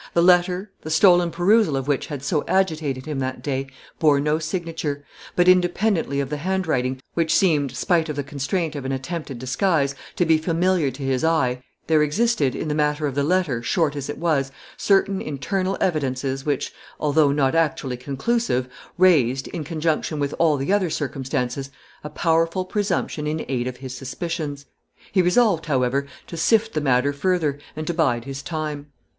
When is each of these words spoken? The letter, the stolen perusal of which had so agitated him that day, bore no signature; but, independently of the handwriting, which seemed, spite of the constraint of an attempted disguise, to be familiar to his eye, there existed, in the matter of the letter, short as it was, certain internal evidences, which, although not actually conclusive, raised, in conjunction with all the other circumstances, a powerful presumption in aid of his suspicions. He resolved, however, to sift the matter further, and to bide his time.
The 0.15 0.23
letter, 0.23 0.71
the 0.81 0.89
stolen 0.89 1.29
perusal 1.29 1.77
of 1.77 1.87
which 1.87 2.07
had 2.07 2.23
so 2.23 2.43
agitated 2.47 3.05
him 3.05 3.19
that 3.19 3.43
day, 3.43 3.67
bore 3.99 4.19
no 4.19 4.39
signature; 4.39 5.05
but, 5.35 5.47
independently 5.47 6.19
of 6.19 6.31
the 6.31 6.37
handwriting, 6.37 6.99
which 7.13 7.31
seemed, 7.31 7.75
spite 7.75 8.09
of 8.09 8.15
the 8.15 8.23
constraint 8.23 8.75
of 8.75 8.83
an 8.83 8.91
attempted 8.91 9.37
disguise, 9.37 9.93
to 10.15 10.25
be 10.25 10.39
familiar 10.39 10.89
to 10.89 11.03
his 11.03 11.23
eye, 11.23 11.61
there 11.85 12.01
existed, 12.01 12.55
in 12.55 12.67
the 12.67 12.73
matter 12.73 13.05
of 13.05 13.13
the 13.13 13.23
letter, 13.23 13.61
short 13.61 13.95
as 13.95 14.09
it 14.09 14.17
was, 14.17 14.51
certain 14.75 15.21
internal 15.21 15.77
evidences, 15.79 16.47
which, 16.47 16.73
although 16.99 17.31
not 17.31 17.53
actually 17.53 17.95
conclusive, 17.95 18.67
raised, 18.97 19.49
in 19.49 19.63
conjunction 19.63 20.17
with 20.17 20.33
all 20.39 20.57
the 20.57 20.73
other 20.73 20.89
circumstances, 20.89 21.69
a 22.03 22.09
powerful 22.09 22.65
presumption 22.65 23.27
in 23.27 23.45
aid 23.47 23.67
of 23.67 23.77
his 23.77 23.95
suspicions. 23.95 24.65
He 25.11 25.21
resolved, 25.21 25.67
however, 25.67 26.07
to 26.25 26.37
sift 26.37 26.73
the 26.73 26.81
matter 26.81 27.13
further, 27.13 27.59
and 27.75 27.85
to 27.85 27.93
bide 27.93 28.25
his 28.25 28.41
time. 28.41 28.87